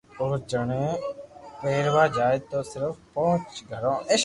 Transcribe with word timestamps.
او 0.19 0.25
جڻي 0.49 0.83
پينوا 1.59 2.03
جاتو 2.15 2.43
تو 2.49 2.59
صرف 2.71 2.95
پئنچ 3.13 3.51
گھرو 3.69 3.93